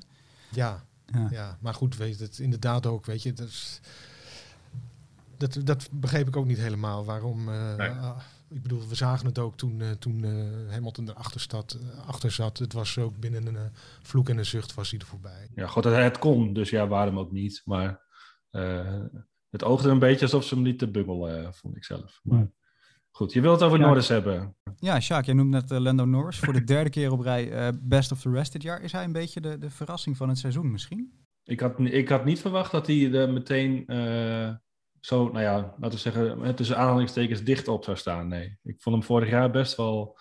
[0.51, 1.27] Ja, Ja.
[1.29, 3.79] Ja, maar goed, weet het inderdaad ook, weet je, dat, is-
[5.37, 7.05] dat, dat begreep ik ook niet helemaal.
[7.05, 7.49] Waarom?
[7.49, 7.89] eh, Nee.
[7.89, 8.17] ah,
[8.49, 12.57] ik bedoel, we zagen het ook toen, eh, toen eh, Hamilton erachter zat, achter zat.
[12.57, 13.71] Het was ook binnen een
[14.01, 15.47] vloek en een zucht was hij er voorbij.
[15.55, 17.61] Ja, goed, het, het kon, dus ja, waarom ook niet.
[17.65, 18.01] Maar
[18.49, 19.01] eh,
[19.49, 22.19] het oogde een beetje alsof ze hem niet te bungel, eh, vond ik zelf.
[22.23, 22.51] Maar,
[23.11, 23.85] goed, je wilt het over Ja.
[23.85, 24.55] Norris hebben.
[24.79, 26.39] Ja, Sjaak, jij noemt net Lando Norris.
[26.39, 28.81] Voor de derde keer op rij eh, best of the rest dit jaar.
[28.81, 31.25] Is hij een beetje de, de verrassing van het seizoen misschien?
[31.43, 34.49] Ik had, ik had niet verwacht dat hij er meteen eh,
[34.99, 38.27] zo, nou ja, laten we zeggen, eh, tussen aanhalingstekens dicht op zou staan.
[38.27, 40.17] Nee, ik vond hem vorig jaar best wel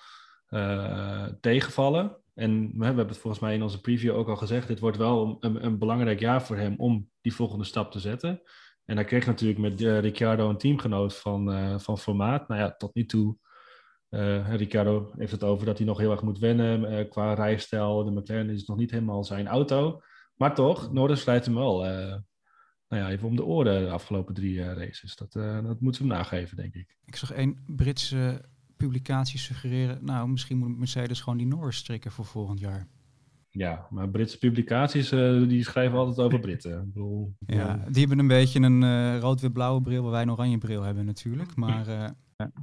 [0.46, 2.16] eh, tegenvallen.
[2.34, 4.68] En we hebben het volgens mij in onze preview ook al gezegd.
[4.68, 8.42] Dit wordt wel een, een belangrijk jaar voor hem om die volgende stap te zetten.
[8.84, 12.48] En hij kreeg natuurlijk met Ricciardo een teamgenoot van, van formaat.
[12.48, 13.36] Nou ja, tot nu toe.
[14.08, 18.04] eh Ricciardo heeft het over dat hij nog heel erg moet wennen qua rijstijl.
[18.04, 20.00] De McLaren is nog niet helemaal zijn auto.
[20.34, 21.84] Maar toch, Norris leidt hem wel
[22.88, 25.16] nou ja, even om de oren de afgelopen drie eh, races.
[25.16, 26.96] Dat, eh, dat moeten we hem nageven, denk ik.
[27.04, 28.44] Ik zag één Britse
[28.76, 30.04] publicatie suggereren...
[30.04, 32.88] nou, misschien moet Mercedes gewoon die Norris strikken voor volgend jaar.
[33.50, 36.78] Ja, maar Britse publicaties die die schrijven altijd over Britten.
[36.80, 40.02] Ik bedoel, Ja, die hebben een beetje een eh, rood-wit-blauwe bril...
[40.02, 41.56] waar wij een oranje bril hebben natuurlijk.
[41.56, 42.10] Maar eh,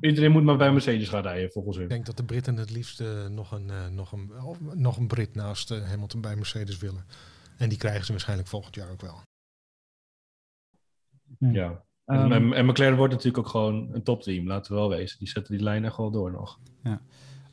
[0.01, 1.85] Iedereen moet maar bij Mercedes gaan rijden, volgens hun.
[1.85, 4.97] Ik denk dat de Britten het liefst eh, nog, een, eh, nog, een, of nog
[4.97, 7.05] een Brit naast eh, Hamilton bij Mercedes willen.
[7.57, 9.21] En die krijgen ze waarschijnlijk volgend jaar ook wel.
[11.39, 11.83] Ja.
[12.05, 15.19] Ehm, en, en McLaren wordt natuurlijk ook gewoon een topteam, laten we wel wezen.
[15.19, 16.59] Die zetten die lijn echt wel door nog.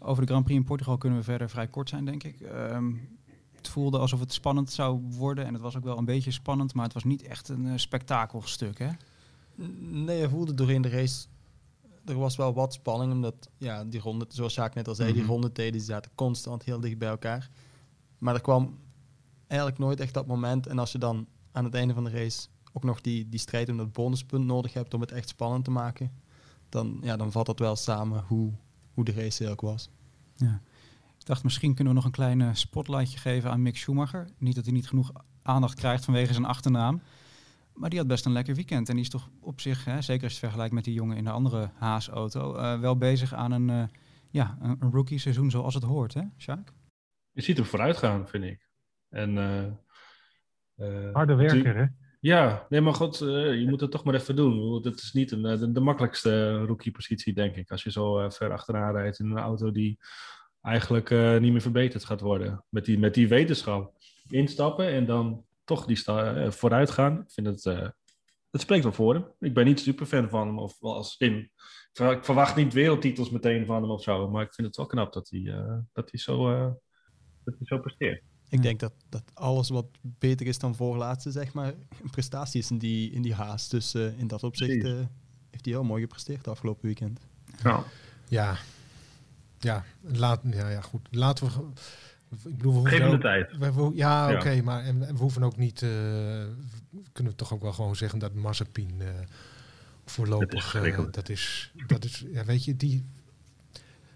[0.02, 2.40] over de Grand Prix in Portugal kunnen we verder vrij kort zijn, denk ik.
[2.40, 2.92] Ehm,
[3.56, 5.44] het voelde alsof het spannend zou worden.
[5.46, 7.72] En het was ook wel een beetje spannend, maar het was niet echt een eh,
[7.76, 8.88] spektakelstuk, hè?
[9.80, 11.26] Nee, je voelde doorheen de race.
[12.04, 15.22] Er was wel wat spanning, omdat ja, die ronde, zoals Sjaak net al zei, die
[15.22, 15.30] Mhm.
[15.30, 17.50] rondetijden die zaten constant heel dicht bij elkaar.
[18.18, 18.78] Maar er kwam
[19.46, 20.66] eigenlijk nooit echt dat moment.
[20.66, 23.68] En als je dan aan het einde van de race ook nog die, die strijd
[23.68, 26.12] om dat bonuspunt nodig hebt om het echt spannend te maken,
[26.68, 28.52] dan, ja, dan valt dat wel samen hoe,
[28.94, 29.90] hoe de race eigenlijk was.
[31.18, 34.28] Ik dacht, misschien kunnen we nog een klein eh, spotlightje geven aan Mick Schumacher.
[34.38, 37.02] Niet dat hij niet genoeg aandacht krijgt vanwege zijn achternaam.
[37.74, 38.88] Maar die had best een lekker weekend.
[38.88, 41.16] En die is toch op zich, hè, zeker als je het vergelijkt met die jongen
[41.16, 43.84] in de andere Haas-auto, eh, wel bezig aan een, eh,
[44.30, 46.72] ja, een, een rookie-seizoen zoals het hoort, hè, Sjaak?
[47.32, 48.68] Je ziet hem vooruit gaan, vind ik.
[49.08, 49.66] En, eh,
[50.74, 51.86] eh, Harde werker, hè?
[52.20, 54.82] Ja, nee, maar goed, eh, je moet het toch maar even doen.
[54.82, 57.70] Dat is niet een, eh, de, makkelijkste rookie-positie, denk ik.
[57.70, 59.98] Als je zo eh, ver achteraan rijdt in een auto die
[60.60, 62.64] eigenlijk niet meer verbeterd gaat worden.
[62.68, 63.92] Met die, met die wetenschap.
[64.28, 67.20] Instappen en dan toch die sta, vooruit gaan.
[67.20, 67.64] Ik vind het,
[68.50, 69.24] het spreekt wel voor hem.
[69.38, 70.58] Ik ben niet super fan van hem.
[70.58, 71.50] Of wel als in, ik
[71.92, 74.30] ver- ik verwacht niet wereldtitels meteen van hem of zo.
[74.30, 75.42] Maar ik vind het wel knap dat hij,
[75.92, 76.50] dat hij, zo,
[77.44, 78.22] dat hij zo presteert.
[78.50, 78.62] Ik Ja.
[78.64, 82.78] denk dat, dat alles wat beter is dan voorlaatste, zeg maar, een prestatie is in
[82.78, 83.68] die, in die haas.
[83.68, 84.92] Dus eh, in dat opzicht eh,
[85.50, 87.20] heeft hij heel mooi gepresteerd afgelopen weekend.
[87.62, 87.84] Ja.
[88.28, 88.56] Ja,
[89.58, 91.08] ja, laat, ja, ja goed.
[91.10, 91.52] Laten we.
[92.48, 93.56] Ik bedoel, we hoeven Geef hem de tijd.
[93.58, 94.36] we- we- ja, Ja.
[94.36, 95.82] oké, maar en, en we hoeven ook niet.
[95.82, 96.46] eh, we
[97.12, 99.08] kunnen toch ook wel gewoon zeggen dat Mazepin eh
[100.04, 100.72] voorlopig.
[100.72, 103.04] Dat is eh, dat is, dat is, ja, weet je, die,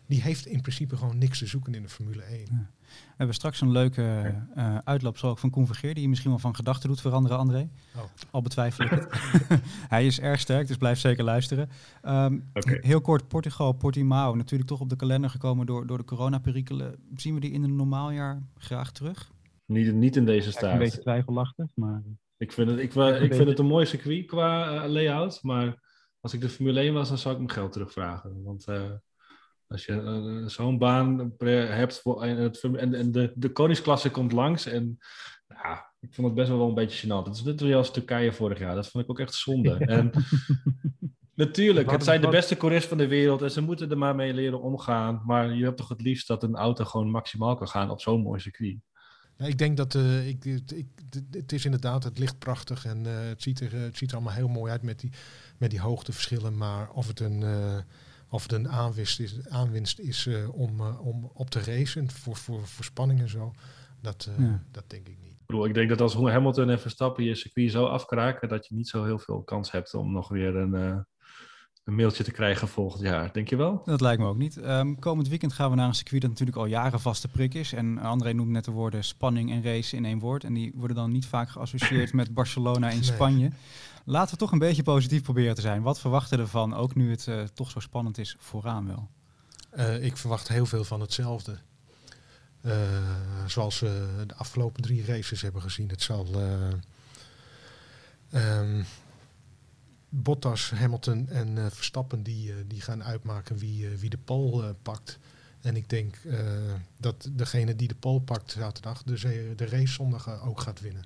[0.07, 2.71] die heeft in principe gewoon niks te zoeken in de Formule 1.
[3.07, 6.55] We hebben straks een leuke eh ook van Koen Vergeer, die je misschien wel van
[6.55, 7.69] gedachten doet veranderen, André.
[7.97, 8.03] Oh.
[8.31, 9.07] Al betwijfel ik het.
[9.95, 11.69] Hij is erg sterk, dus blijf zeker luisteren.
[12.03, 12.39] Ehm.
[12.81, 16.95] Heel kort, Portugal, Portimao, natuurlijk toch op de kalender gekomen door, door de coronaperikelen.
[17.15, 19.31] Zien we die in een normaal jaar graag terug?
[19.67, 20.79] Niet, niet in deze Een staat.
[20.79, 22.03] beetje twijfelachtig, maar...
[22.37, 25.39] Ik vind het, ik, Een ik vind beetje- het een mooi circuit qua eh, layout,
[25.43, 25.83] maar
[26.21, 28.43] als ik de Formule 1 was, dan zou ik mijn geld terugvragen.
[28.43, 28.83] Want eh,
[29.69, 34.33] als je eh, zo'n baan hebt voor, en, het, en, en de, de koningsklasse komt
[34.33, 34.99] langs en
[35.49, 37.27] ja, ik vond het best wel een beetje gênant.
[37.27, 39.77] Het is net weer als Turkije vorig jaar, dat vond ik ook echt zonde.
[39.79, 40.11] En
[41.35, 44.35] natuurlijk, het zijn de beste coureurs van de wereld en ze moeten er maar mee
[44.35, 47.91] leren omgaan, maar je hebt toch het liefst dat een auto gewoon maximaal kan gaan
[47.91, 48.77] op zo'n mooi circuit.
[49.37, 50.63] Ja, ik denk dat eh, ik,
[51.31, 54.35] het is inderdaad, het ligt prachtig en eh, het, ziet er, het ziet er allemaal
[54.35, 55.11] heel mooi uit met die,
[55.59, 56.57] met die hoogteverschillen.
[56.57, 57.43] Maar of het een,
[58.29, 62.37] of het een aanwinst is, aanwinst is eh, om, eh, om op te racen voor,
[62.37, 63.53] voor, voor spanning en zo,
[64.01, 64.63] dat, eh, Ja.
[64.71, 65.33] dat denk ik niet.
[65.33, 68.75] Ik bedoel, ik denk dat als Hamilton en Verstappen je circuit zo afkraken, dat je
[68.75, 70.99] niet zo heel veel kans hebt om nog weer een, eh,
[71.85, 73.33] een mailtje te krijgen volgend jaar.
[73.33, 73.83] Denk je wel?
[73.85, 74.57] Dat lijkt me ook niet.
[74.57, 77.73] Ehm, komend weekend gaan we naar een circuit dat natuurlijk al jaren vaste prik is.
[77.73, 80.45] En André noemt net de woorden spanning en race in één woord.
[80.45, 83.05] En die worden dan niet vaak geassocieerd met Barcelona in Nee.
[83.05, 83.51] Spanje.
[84.05, 85.83] Laten we toch een beetje positief proberen te zijn.
[85.83, 89.09] Wat verwachten we ervan, ook nu het eh, toch zo spannend is vooraan wel?
[89.71, 91.59] Eh, ik verwacht heel veel van hetzelfde.
[92.61, 92.73] eh,
[93.47, 95.89] zoals we de afgelopen drie races hebben gezien.
[95.89, 96.69] Het zal eh,
[98.31, 98.83] ehm,
[100.23, 104.67] Bottas, Hamilton en eh, Verstappen die, eh, die gaan uitmaken wie, eh, wie de pole
[104.69, 105.19] eh, pakt.
[105.61, 106.39] En ik denk eh,
[106.99, 111.05] dat degene die de pole pakt zaterdag de, de race zondag ook gaat winnen.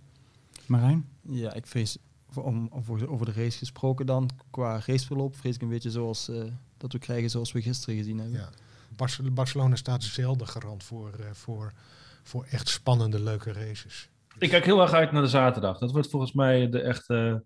[0.67, 1.09] Marijn?
[1.23, 1.97] Ja, ik vrees,
[2.31, 6.29] voor- om over, over de race gesproken dan, qua raceverloop vrees ik een beetje zoals
[6.29, 6.43] eh,
[6.77, 8.39] dat we krijgen zoals we gisteren gezien hebben.
[8.39, 8.51] Ja.
[8.97, 11.73] Barce- Barcelona staat zelden garant voor, eh, voor,
[12.23, 14.09] voor echt spannende, leuke races.
[14.39, 15.79] Ik kijk heel erg uit naar de zaterdag.
[15.79, 17.45] Dat wordt volgens mij de echte,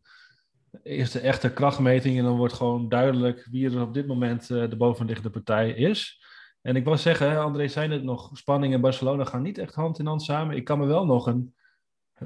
[0.82, 2.18] eerste echte krachtmeting.
[2.18, 6.24] En dan wordt gewoon duidelijk wie er op dit moment eh, de bovenliggende partij is.
[6.60, 9.98] En ik wil zeggen, André zei het nog, spanning en Barcelona gaan niet echt hand
[9.98, 10.56] in hand samen.
[10.56, 11.54] Ik kan me wel nog een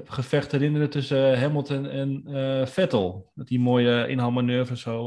[0.03, 3.31] gevecht herinneren tussen eh, Hamilton en eh, Vettel.
[3.33, 5.05] Met die mooie inhaalmanoeuvre zo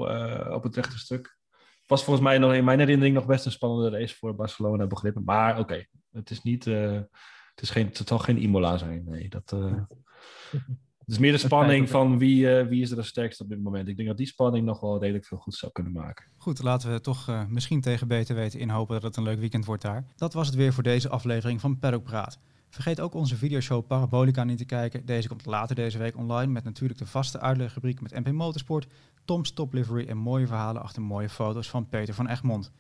[0.54, 1.38] op het rechte stuk.
[1.86, 5.24] Was volgens mij nog in mijn herinnering nog best een spannende race voor Barcelona begrippen.
[5.24, 6.64] Maar oké, het is niet...
[6.64, 9.28] het, is geen, het zal geen Imola zijn, nee.
[9.28, 9.52] Dat,
[11.10, 13.62] het is meer de spanning van wie, eh, wie is er het sterkst op dit
[13.62, 13.88] moment.
[13.88, 16.24] Ik denk dat die spanning nog wel redelijk veel goed zou kunnen maken.
[16.36, 19.64] Goed, laten we toch eh, misschien tegen beter weten inhopen dat het een leuk weekend
[19.64, 20.04] wordt daar.
[20.16, 22.38] Dat was het weer voor deze aflevering van Paddock Praat.
[22.68, 25.06] Vergeet ook onze videoshow Parabolica niet te kijken.
[25.06, 28.86] Deze komt later deze week online met natuurlijk de vaste uitlegrubriek met MP Motorsport,
[29.24, 32.70] Tom's Top Livery en mooie verhalen achter mooie foto's van Peter van Egmond.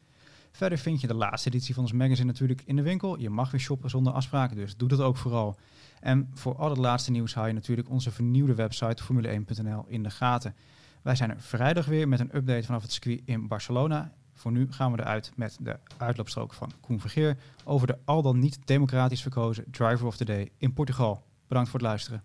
[0.52, 3.18] Verder vind je de laatste editie van ons magazine natuurlijk in de winkel.
[3.18, 5.56] Je mag weer shoppen zonder afspraken, dus doe dat ook vooral.
[6.00, 10.10] En voor al het laatste nieuws hou je natuurlijk onze vernieuwde website formule1.nl in de
[10.10, 10.54] gaten.
[11.02, 14.12] Wij zijn er vrijdag weer met een update vanaf het circuit in Barcelona.
[14.34, 18.38] Voor nu gaan we eruit met de uitloopstrook van Koen Vergeer over de al dan
[18.38, 21.22] niet democratisch verkozen Driver of the Day in Portugal.
[21.48, 22.22] Bedankt voor het luisteren.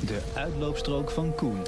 [0.00, 1.62] De uitloopstrook van Koen.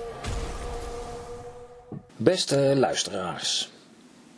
[2.16, 3.70] Beste luisteraars,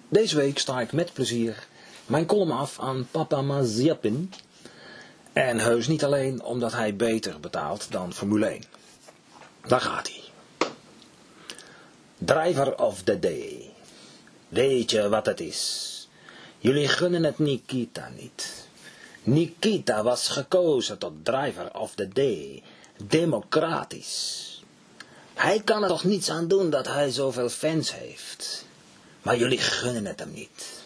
[0.08, 1.66] deze week sta ik met plezier
[2.08, 4.32] mijn column af aan Papa Mazepin.
[5.32, 8.62] En heus niet alleen omdat hij beter betaalt dan Formule 1.
[9.66, 10.22] Daar gaat hij.
[12.18, 13.72] Driver of the Day.
[14.48, 16.08] Weet je wat het is?
[16.58, 18.66] Jullie gunnen het Nikita niet.
[19.22, 22.62] Nikita was gekozen tot Driver of the Day.
[23.04, 24.62] Democratisch.
[25.34, 28.66] Hij kan er toch niets aan doen dat hij zoveel fans heeft.
[29.28, 30.82] Maar jullie gunnen het hem niet.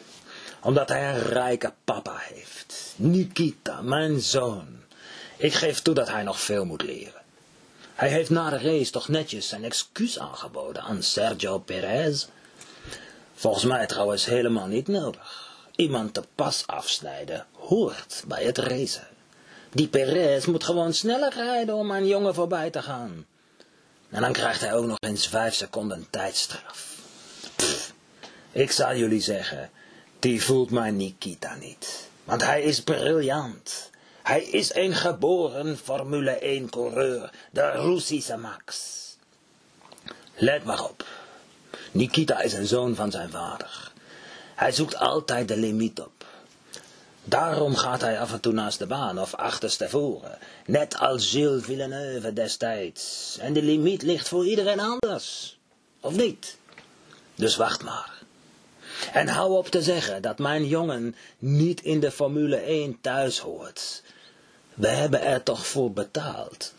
[0.61, 2.95] Omdat hij een rijke papa heeft.
[2.97, 4.67] Nikita, mijn zoon.
[5.37, 7.23] Ik geef toe dat hij nog veel moet leren.
[7.95, 12.27] Hij heeft na de race toch netjes zijn excuus aangeboden aan Sergio Perez.
[13.35, 15.57] Volgens mij trouwens helemaal niet nodig.
[15.77, 19.09] Iemand de pas afsnijden hoort bij het racen.
[19.71, 23.27] Die Perez moet gewoon sneller rijden om een jongen voorbij te gaan.
[24.11, 26.92] En dan krijgt hij ook nog eens vijf seconden tijdstraf.
[28.53, 29.71] Ik zal jullie zeggen,
[30.19, 32.09] die voelt mijn Nikita niet.
[32.25, 33.91] Want hij is briljant.
[34.23, 39.01] Hij is een geboren Formule 1 coureur, de Russische Max.
[40.35, 41.05] Let maar op.
[41.93, 43.93] Nikita is een zoon van zijn vader.
[44.55, 46.27] Hij zoekt altijd de limiet op.
[47.25, 52.33] Daarom gaat hij af en toe naast de baan of achterstevoren, net als Gilles Villeneuve
[52.33, 53.37] destijds.
[53.41, 55.59] En de limiet ligt voor iedereen anders,
[56.01, 56.57] of niet?
[57.35, 58.12] Dus wacht maar.
[59.13, 64.03] En hou op te zeggen dat mijn jongen niet in de Formule 1 thuis hoort.
[64.75, 66.73] We hebben er toch voor betaald.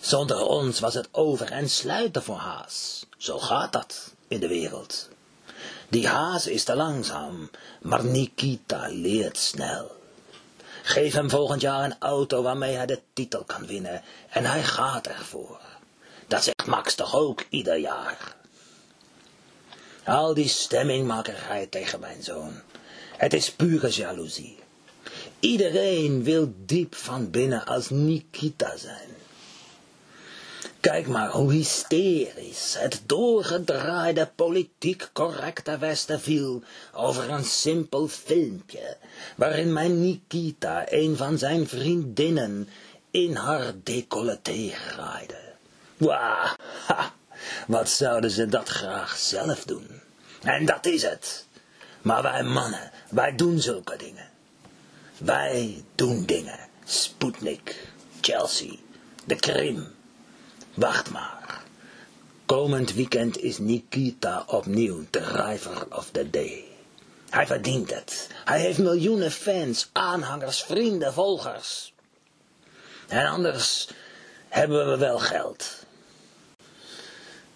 [0.00, 3.06] Zonder ons was het over en sluiten voor Haas.
[3.16, 5.08] Zo gaat dat in de wereld.
[5.88, 9.96] Die Haas is te langzaam, maar Nikita leert snel.
[10.82, 15.06] Geef hem volgend jaar een auto waarmee hij de titel kan winnen en hij gaat
[15.06, 15.60] ervoor.
[16.26, 18.36] Dat zegt Max toch ook ieder jaar.
[20.08, 22.52] Al die stemmingmakerij tegen mijn zoon.
[23.16, 24.58] Het is pure jaloezie.
[25.40, 29.08] Iedereen wil diep van binnen als Nikita zijn.
[30.80, 38.96] Kijk maar hoe hysterisch het doorgedraaide politiek correcte Westen viel over een simpel filmpje,
[39.36, 42.68] waarin mijn Nikita een van zijn vriendinnen
[43.10, 45.40] in haar decolleté graaide.
[45.96, 47.14] Wauw, ha,
[47.66, 49.97] wat zouden ze dat graag zelf doen?
[50.42, 51.46] En dat is het.
[52.02, 54.30] Maar wij mannen, wij doen zulke dingen.
[55.18, 56.58] Wij doen dingen.
[56.84, 57.88] Sputnik,
[58.20, 58.72] Chelsea,
[59.24, 59.86] de Krim.
[60.74, 61.62] Wacht maar.
[62.46, 66.64] Komend weekend is Nikita opnieuw driver of the day.
[67.30, 68.28] Hij verdient het.
[68.44, 71.92] Hij heeft miljoenen fans, aanhangers, vrienden, volgers.
[73.08, 73.88] En anders
[74.48, 75.77] hebben we wel geld.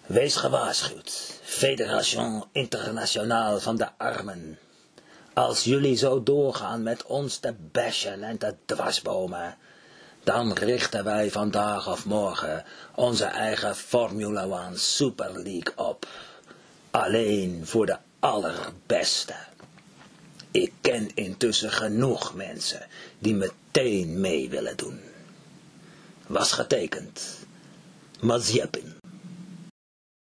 [0.03, 4.59] Wees gewaarschuwd, Federation Internationaal van de Armen.
[5.33, 9.57] Als jullie zo doorgaan met ons te bashen en te dwarsbomen,
[10.23, 16.07] dan richten wij vandaag of morgen onze eigen Formula One Super League op.
[16.91, 19.35] Alleen voor de allerbeste.
[20.51, 22.87] Ik ken intussen genoeg mensen
[23.19, 24.99] die meteen mee willen doen.
[26.27, 27.37] Was getekend.
[28.19, 28.92] Mazepin.